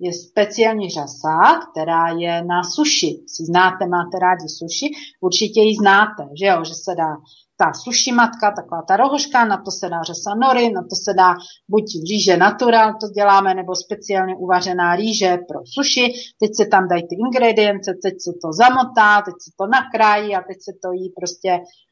[0.00, 3.24] je speciální řasa, která je na suši.
[3.26, 4.86] Si znáte, máte rádi suši,
[5.20, 7.16] určitě ji znáte, že jo, že se dá
[7.60, 11.14] ta suši matka, taková ta rohoška, na to se dá řesa nory, na to se
[11.14, 11.34] dá
[11.68, 16.12] buď rýže natural, to děláme, nebo speciálně uvařená rýže pro suši.
[16.40, 20.40] Teď se tam dají ty ingredience, teď se to zamotá, teď se to nakrájí a
[20.48, 21.50] teď se to jí prostě,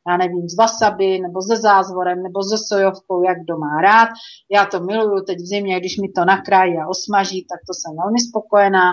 [0.09, 4.09] já nevím, z wasabi, nebo se zázvorem, nebo se sojovkou, jak kdo má rád.
[4.51, 7.97] Já to miluju teď v zimě, když mi to nakrájí a osmaží, tak to jsem
[8.03, 8.87] velmi spokojená.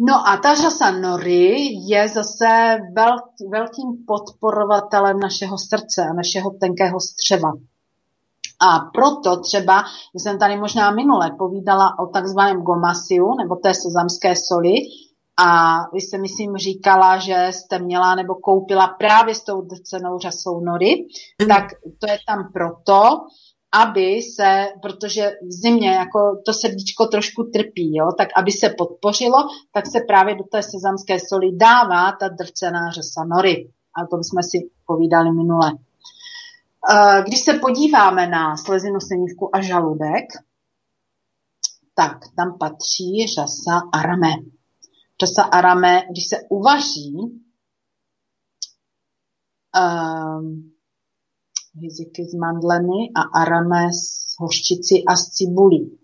[0.00, 1.56] No a ta řasa Nori
[1.86, 7.52] je zase velký, velkým podporovatelem našeho srdce a našeho tenkého střeva.
[8.60, 9.84] A proto třeba,
[10.14, 14.74] jsem tady možná minule povídala o takzvaném gomasiu, nebo té sezamské soli,
[15.40, 20.60] a vy jste, myslím, říkala, že jste měla nebo koupila právě s tou cenou řasou
[20.60, 21.06] nory,
[21.42, 21.48] mm.
[21.48, 21.64] tak
[21.98, 23.26] to je tam proto,
[23.72, 29.38] aby se, protože v zimě jako to srdíčko trošku trpí, jo, tak aby se podpořilo,
[29.72, 33.70] tak se právě do té sezamské soli dává ta drcená řesa nory.
[33.94, 35.72] A o tom jsme si povídali minule.
[36.90, 40.24] Eh, když se podíváme na slezinu senivku a žaludek,
[41.94, 44.28] tak tam patří řasa arame.
[45.20, 47.42] Řasa arame, když se uvaří,
[49.78, 50.72] um,
[51.80, 55.98] hiziky s mandlemi a arame s hořčici a s cibulí.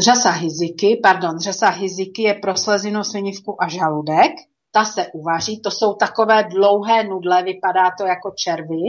[0.00, 4.32] Řasa hiziky, pardon, řasa hiziky je pro slezinu, svinivku a žaludek.
[4.70, 8.86] Ta se uvaří, to jsou takové dlouhé nudle, vypadá to jako červy.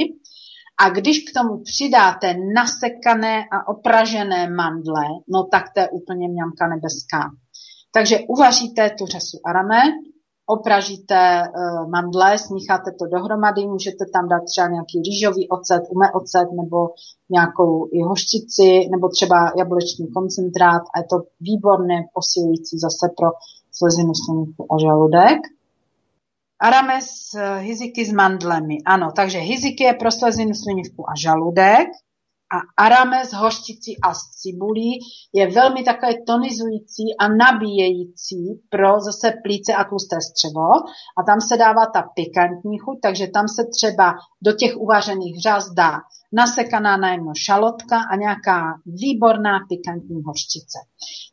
[0.80, 6.68] A když k tomu přidáte nasekané a opražené mandle, no tak to je úplně mňamka
[6.68, 7.30] nebeská.
[7.92, 9.82] Takže uvaříte tu řasu arame,
[10.46, 16.48] opražíte uh, mandle, smícháte to dohromady, můžete tam dát třeba nějaký rýžový ocet, ume ocet
[16.62, 16.90] nebo
[17.30, 23.30] nějakou i hořčici nebo třeba jablečný koncentrát a je to výborné posilující zase pro
[23.72, 25.40] slezinu slinivku a žaludek.
[26.60, 28.78] Arames uh, hiziky s mandlemi.
[28.86, 31.88] Ano, takže hiziky je pro slezinu slinivku a žaludek
[32.56, 35.00] a arame s hořčicí a s cibulí
[35.34, 40.70] je velmi takové tonizující a nabíjející pro zase plíce a tlusté střevo.
[41.18, 45.70] A tam se dává ta pikantní chuť, takže tam se třeba do těch uvařených řas
[45.70, 45.92] dá
[46.34, 50.80] nasekaná najemno šalotka a nějaká výborná pikantní hořčice.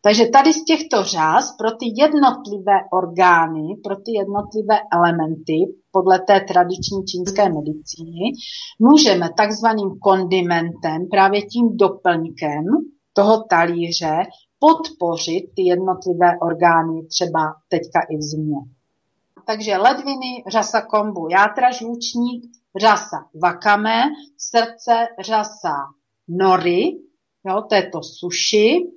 [0.03, 5.59] Takže tady z těchto řas pro ty jednotlivé orgány, pro ty jednotlivé elementy,
[5.91, 8.33] podle té tradiční čínské medicíny,
[8.79, 12.65] můžeme takzvaným kondimentem, právě tím doplňkem
[13.13, 14.17] toho talíře,
[14.59, 18.59] podpořit ty jednotlivé orgány třeba teďka i v zimě.
[19.47, 22.45] Takže ledviny, řasa kombu, játra, žlučník,
[22.81, 24.03] řasa vakame,
[24.39, 25.75] srdce, řasa
[26.29, 26.99] nori,
[27.45, 28.91] jo, to je to suši,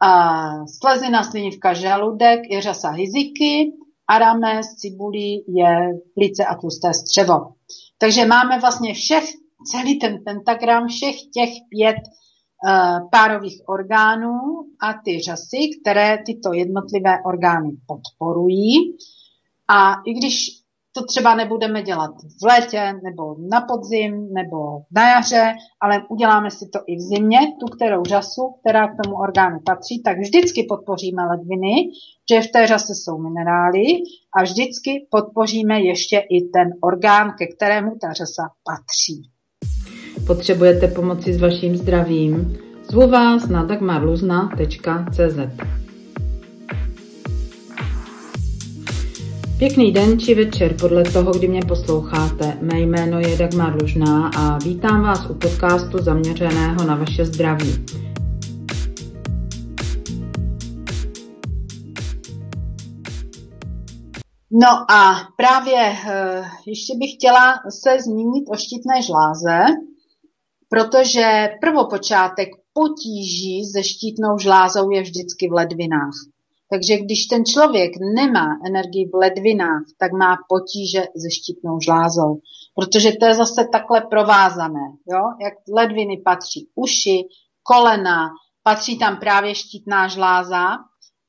[0.00, 3.72] a slezina, slinivka, žaludek je řasa hiziky,
[4.08, 7.34] arames, cibulí je plice a tlusté střevo.
[7.98, 9.24] Takže máme vlastně všech,
[9.70, 14.38] celý ten pentagram, všech těch pět uh, párových orgánů
[14.82, 18.96] a ty řasy, které tyto jednotlivé orgány podporují.
[19.68, 20.65] A i když
[20.96, 22.10] to třeba nebudeme dělat
[22.42, 24.56] v létě nebo na podzim nebo
[24.92, 29.16] na jaře, ale uděláme si to i v zimě, tu kterou řasu, která k tomu
[29.16, 31.74] orgánu patří, tak vždycky podpoříme ledviny,
[32.30, 33.84] že v té řase jsou minerály
[34.36, 39.22] a vždycky podpoříme ještě i ten orgán, ke kterému ta řasa patří.
[40.26, 42.58] Potřebujete pomoci s vaším zdravím?
[42.90, 45.38] Zvu vás na dagmarluzna.cz
[49.58, 52.58] Pěkný den či večer podle toho, kdy mě posloucháte.
[52.60, 57.84] Mé jméno je Dagmar Lužná a vítám vás u podcastu zaměřeného na vaše zdraví.
[64.50, 69.58] No a právě eh, ještě bych chtěla se zmínit o štítné žláze,
[70.68, 76.35] protože prvopočátek potíží se štítnou žlázou je vždycky v ledvinách.
[76.70, 82.40] Takže když ten člověk nemá energii v ledvinách, tak má potíže se štítnou žlázou.
[82.74, 84.86] Protože to je zase takhle provázané.
[85.12, 85.22] Jo?
[85.42, 87.22] Jak ledviny patří uši,
[87.62, 88.28] kolena,
[88.62, 90.66] patří tam právě štítná žláza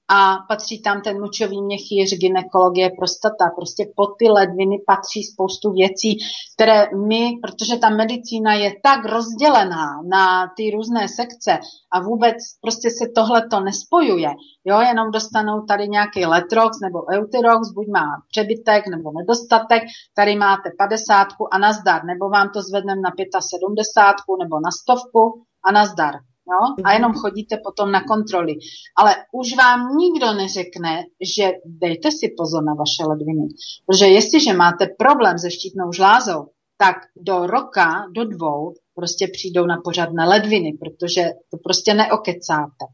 [0.09, 3.45] a patří tam ten močový měchýř, ginekologie, prostata.
[3.55, 6.17] Prostě pod ty ledviny patří spoustu věcí,
[6.55, 11.59] které my, protože ta medicína je tak rozdělená na ty různé sekce
[11.91, 14.29] a vůbec prostě se tohle to nespojuje,
[14.65, 19.83] jo, jenom dostanou tady nějaký letrox nebo eutirox, buď má přebytek nebo nedostatek,
[20.15, 25.71] tady máte 50 a nazdar, nebo vám to zvedneme na 75 nebo na stovku a
[25.71, 26.13] nazdar.
[26.51, 26.83] Jo?
[26.83, 28.53] A jenom chodíte potom na kontroly.
[28.97, 31.03] Ale už vám nikdo neřekne,
[31.35, 33.47] že dejte si pozor na vaše ledviny.
[33.85, 39.77] Protože jestliže máte problém se štítnou žlázou, tak do roka, do dvou prostě přijdou na
[39.83, 41.21] pořadné ledviny, protože
[41.51, 42.85] to prostě neokecáte.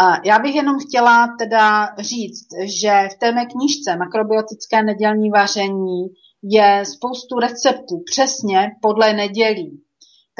[0.00, 2.48] A já bych jenom chtěla teda říct,
[2.80, 6.06] že v té mé knížce Makrobiotické nedělní vaření
[6.42, 9.82] je spoustu receptů přesně podle nedělí.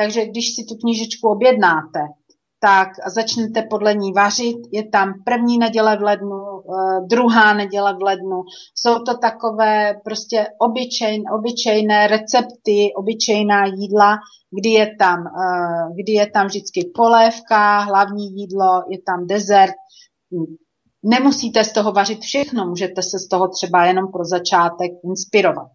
[0.01, 2.01] Takže když si tu knížečku objednáte,
[2.61, 4.57] tak začnete podle ní vařit.
[4.73, 8.43] Je tam první neděle v lednu, eh, druhá neděle v lednu.
[8.75, 14.17] Jsou to takové prostě obyčejné, obyčejné recepty, obyčejná jídla,
[14.61, 19.75] kdy je tam, eh, kdy je tam vždycky polévka, hlavní jídlo, je tam dezert.
[21.03, 25.69] Nemusíte z toho vařit všechno, můžete se z toho třeba jenom pro začátek inspirovat.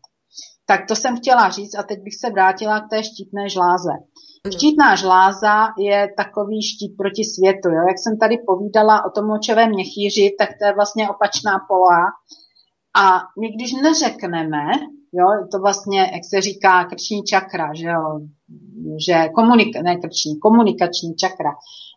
[0.65, 3.91] Tak to jsem chtěla říct a teď bych se vrátila k té štítné žláze.
[4.52, 7.70] Štítná žláza je takový štít proti světu.
[7.70, 7.82] Jo?
[7.88, 12.02] Jak jsem tady povídala o tom močovém měchýři, tak to je vlastně opačná pola.
[13.04, 14.64] A my když neřekneme,
[15.14, 18.20] jo, to vlastně, jak se říká, krční čakra, že jo,
[19.08, 21.52] že komunik- ne krční, komunikační čakra.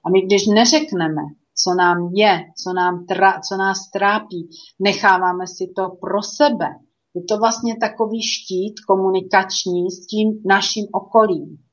[0.05, 1.23] A my když neřekneme,
[1.63, 6.69] co nám je, co, nám tra- co nás trápí, necháváme si to pro sebe.
[7.15, 11.66] Je to vlastně takový štít komunikační s tím naším okolím.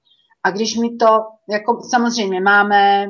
[0.43, 1.07] A když mi to,
[1.49, 3.05] jako samozřejmě máme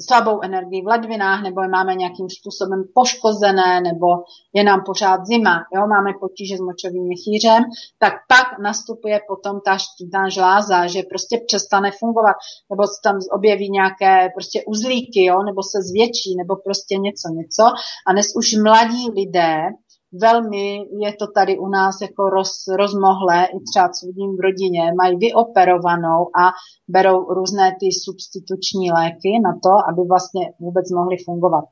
[0.00, 4.06] slabou energii v ledvinách, nebo je máme nějakým způsobem poškozené, nebo
[4.52, 7.62] je nám pořád zima, jo, máme potíže s močovým měchýřem,
[7.98, 12.36] tak pak nastupuje potom ta štítná žláza, že prostě přestane fungovat,
[12.70, 17.64] nebo se tam objeví nějaké prostě uzlíky, jo, nebo se zvětší, nebo prostě něco, něco.
[18.06, 19.56] A dnes už mladí lidé
[20.12, 24.92] velmi je to tady u nás jako roz, rozmohlé, i třeba co vidím v rodině,
[24.98, 26.44] mají vyoperovanou a
[26.88, 31.64] berou různé ty substituční léky na to, aby vlastně vůbec mohly fungovat.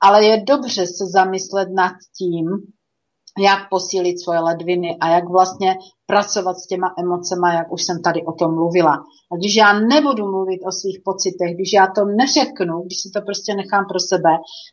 [0.00, 2.46] Ale je dobře se zamyslet nad tím,
[3.38, 5.76] jak posílit svoje ledviny a jak vlastně
[6.06, 8.94] pracovat s těma emocema, jak už jsem tady o tom mluvila.
[9.32, 13.20] A když já nebudu mluvit o svých pocitech, když já to neřeknu, když si to
[13.20, 14.30] prostě nechám pro sebe,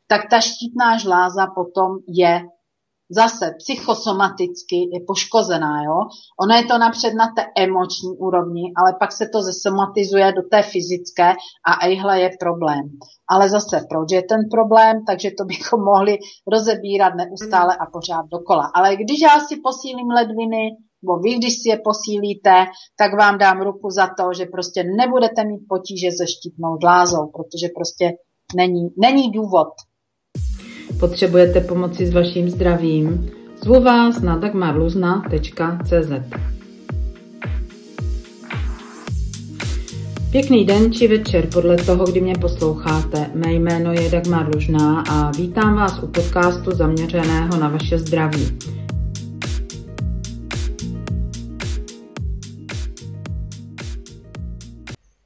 [0.07, 2.41] tak ta štítná žláza potom je
[3.10, 5.97] zase psychosomaticky je poškozená, jo.
[6.41, 10.62] Ono je to napřed na té emoční úrovni, ale pak se to zesomatizuje do té
[10.64, 11.30] fyzické
[11.66, 12.84] a ejhle je problém.
[13.30, 18.72] Ale zase, proč je ten problém, takže to bychom mohli rozebírat neustále a pořád dokola.
[18.76, 20.64] Ale když já si posílím ledviny,
[21.03, 22.66] nebo vy, když si je posílíte,
[22.97, 27.68] tak vám dám ruku za to, že prostě nebudete mít potíže se štítnou žlázou, protože
[27.76, 28.12] prostě
[28.55, 29.68] není, není důvod
[31.00, 33.30] Potřebujete pomoci s vaším zdravím?
[33.64, 36.12] Zvu vás na dagmarluzna.cz
[40.32, 43.30] Pěkný den či večer podle toho, kdy mě posloucháte.
[43.36, 48.58] Mé jméno je Dagmar Lužná a vítám vás u podcastu zaměřeného na vaše zdraví.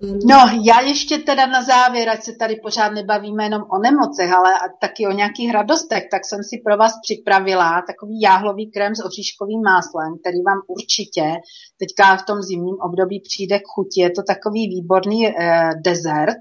[0.04, 4.54] No, já ještě teda na závěr, ať se tady pořád nebavíme jenom o nemocech, ale
[4.82, 9.62] taky o nějakých radostech, tak jsem si pro vás připravila takový jáhlový krém s oříškovým
[9.62, 11.26] máslem, který vám určitě
[11.80, 14.02] teďka v tom zimním období přijde k chuti.
[14.02, 16.38] Je to takový výborný eh, dezert,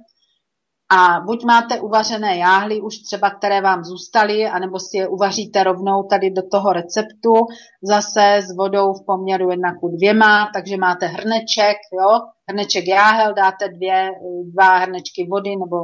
[0.95, 6.03] a buď máte uvařené jáhly už třeba, které vám zůstaly, anebo si je uvaříte rovnou
[6.03, 7.33] tady do toho receptu,
[7.83, 12.21] zase s vodou v poměru jedna ku dvěma, takže máte hrneček, jo,
[12.53, 14.11] hrneček jáhel, dáte dvě,
[14.45, 15.77] dva hrnečky vody nebo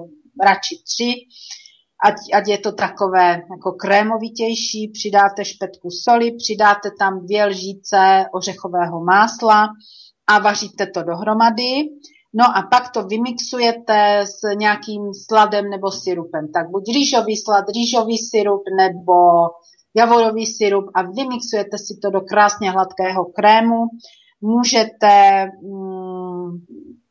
[0.45, 1.15] radši tři,
[2.05, 9.05] ať, ať je to takové jako krémovitější, přidáte špetku soli, přidáte tam dvě lžíce ořechového
[9.05, 9.69] másla
[10.27, 11.89] a vaříte to dohromady.
[12.35, 16.53] No a pak to vymixujete s nějakým sladem nebo syrupem.
[16.53, 19.15] Tak buď rýžový slad, rýžový syrup nebo
[19.97, 23.77] javorový syrup a vymixujete si to do krásně hladkého krému.
[24.41, 26.18] Můžete mm,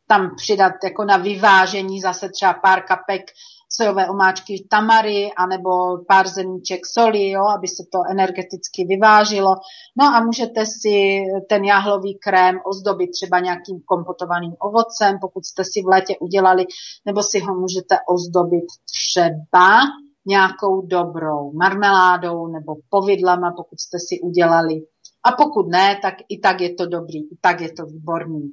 [0.08, 3.22] tam přidat jako na vyvážení zase třeba pár kapek
[3.70, 5.70] sojové omáčky tamary anebo
[6.08, 9.56] pár zrníček soli, jo, aby se to energeticky vyvážilo.
[9.96, 15.82] No a můžete si ten jahlový krém ozdobit třeba nějakým kompotovaným ovocem, pokud jste si
[15.82, 16.66] v létě udělali,
[17.06, 19.80] nebo si ho můžete ozdobit třeba
[20.26, 24.76] nějakou dobrou marmeládou nebo povidlama, pokud jste si udělali.
[25.24, 28.52] A pokud ne, tak i tak je to dobrý, i tak je to výborný.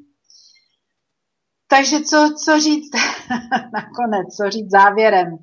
[1.77, 2.91] Takže co, co říct
[3.73, 5.39] nakonec, co říct závěrem?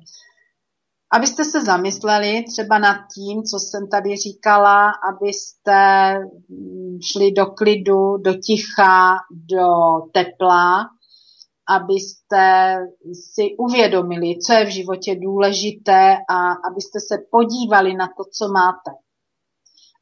[1.12, 6.12] Abyste se zamysleli třeba nad tím, co jsem tady říkala, abyste
[6.48, 9.66] mm, šli do klidu, do ticha, do
[10.12, 10.88] tepla
[11.68, 12.76] abyste
[13.12, 18.90] si uvědomili, co je v životě důležité a abyste se podívali na to, co máte.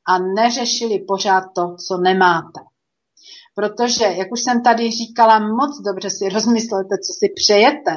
[0.09, 2.61] A neřešili pořád to, co nemáte.
[3.61, 7.95] Protože, jak už jsem tady říkala, moc dobře si rozmyslete, co si přejete,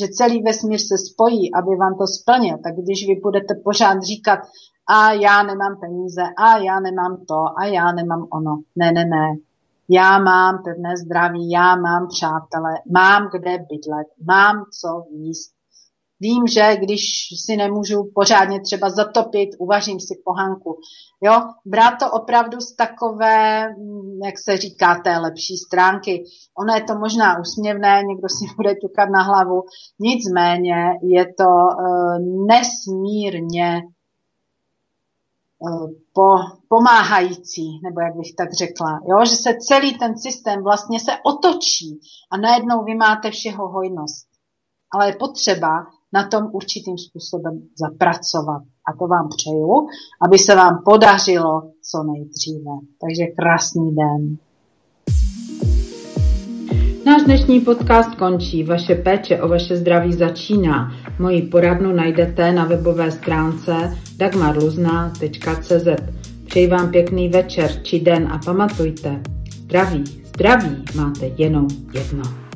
[0.00, 4.40] že celý vesmír se spojí, aby vám to splnil, tak když vy budete pořád říkat,
[4.88, 8.62] a já nemám peníze, a já nemám to, a já nemám ono.
[8.76, 9.26] Ne, ne, ne.
[9.88, 15.57] Já mám pevné zdraví, já mám přátele, mám kde bydlet, mám co jíst.
[16.20, 17.02] Vím, že když
[17.44, 20.78] si nemůžu pořádně třeba zatopit, uvařím si pohanku.
[21.20, 23.62] Jo, brát to opravdu z takové,
[24.24, 26.24] jak se říká, té lepší stránky.
[26.58, 29.62] Ono je to možná úsměvné, někdo si bude ťukat na hlavu,
[30.00, 33.82] nicméně je to uh, nesmírně
[35.66, 36.36] Eh, po,
[36.68, 39.24] pomáhající, nebo jak bych tak řekla, jo?
[39.24, 42.00] že se celý ten systém vlastně se otočí
[42.32, 44.28] a najednou vy máte všeho hojnost.
[44.92, 48.62] Ale je potřeba na tom určitým způsobem zapracovat.
[48.88, 49.86] A to vám přeju,
[50.22, 52.70] aby se vám podařilo co nejdříve.
[53.00, 54.36] Takže krásný den.
[57.06, 58.64] Náš dnešní podcast končí.
[58.64, 60.92] Vaše péče o vaše zdraví začíná.
[61.18, 65.86] Moji poradnu najdete na webové stránce dagmarluzna.cz.
[66.46, 69.22] Přeji vám pěkný večer či den a pamatujte,
[69.58, 72.47] zdraví, zdraví máte jenom jedno.